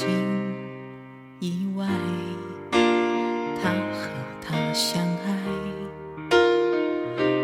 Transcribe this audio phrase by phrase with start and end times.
[0.00, 0.08] 曾经
[1.40, 1.84] 以为
[3.62, 4.08] 他和
[4.40, 5.28] 她相爱，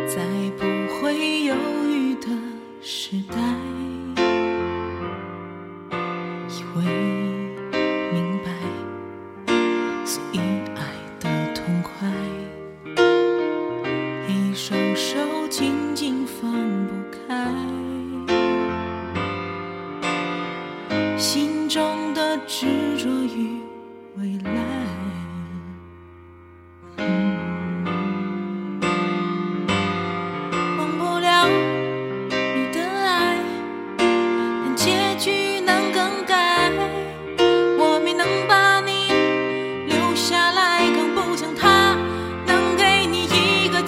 [0.06, 0.22] 在
[0.56, 0.64] 不
[0.94, 1.54] 会犹
[1.86, 2.28] 豫的
[2.80, 3.36] 时代，
[6.48, 6.80] 以为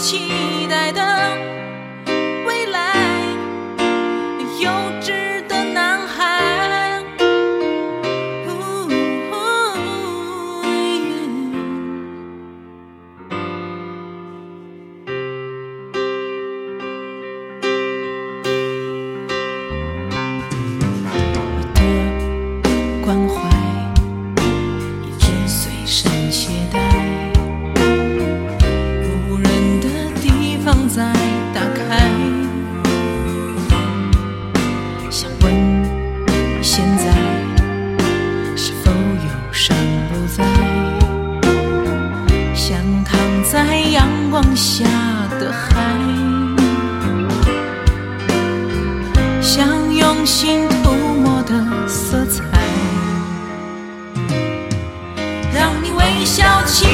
[0.08, 1.02] 期待的
[2.46, 2.94] 未来。
[4.58, 4.70] 幼
[5.02, 7.02] 稚的男孩。
[8.46, 8.50] 呜
[21.30, 21.36] 我
[21.74, 21.80] 的
[23.04, 23.57] 关怀
[30.98, 31.04] 再
[31.54, 32.10] 打开。
[35.08, 37.04] 想问你现在
[38.56, 39.76] 是否忧伤
[40.08, 40.42] 不再？
[42.52, 44.84] 像躺在阳光下
[45.38, 45.70] 的海，
[49.40, 50.90] 像用心涂
[51.22, 52.42] 抹的色彩，
[55.54, 56.86] 让你微笑，起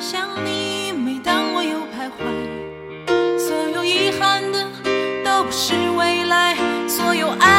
[0.00, 4.64] 想你每当我又徘徊所有遗憾的
[5.24, 6.54] 都不是未来
[6.88, 7.57] 所有爱